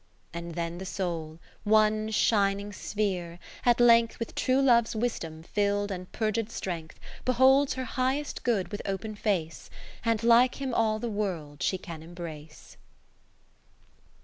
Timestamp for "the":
0.79-0.85, 10.97-11.07